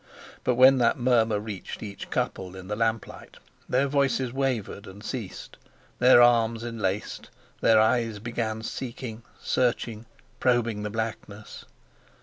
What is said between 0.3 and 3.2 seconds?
But when that murmur reached each couple in the lamp